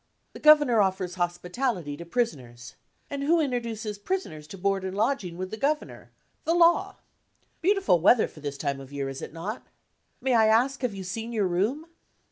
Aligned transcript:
The 0.33 0.39
Governor 0.39 0.81
offers 0.81 1.13
hospitality 1.13 1.95
to 1.95 2.05
prisoners. 2.07 2.73
And 3.11 3.21
who 3.21 3.39
introduces 3.39 3.99
prisoners 3.99 4.47
to 4.47 4.57
board 4.57 4.83
and 4.83 4.97
lodging 4.97 5.37
with 5.37 5.51
the 5.51 5.57
Governor? 5.57 6.09
the 6.43 6.55
Law. 6.55 6.95
Beautiful 7.61 7.99
weather 7.99 8.27
for 8.27 8.39
the 8.39 8.51
time 8.51 8.79
of 8.79 8.91
year, 8.91 9.09
is 9.09 9.21
it 9.21 9.31
not? 9.31 9.67
May 10.19 10.33
I 10.33 10.47
ask 10.47 10.81
have 10.81 10.95
you 10.95 11.03
seen 11.03 11.31
your 11.33 11.47
room?" 11.47 11.85